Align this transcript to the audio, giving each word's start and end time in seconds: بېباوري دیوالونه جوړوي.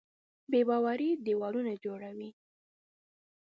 بېباوري 0.51 1.09
دیوالونه 1.25 1.73
جوړوي. 1.83 2.29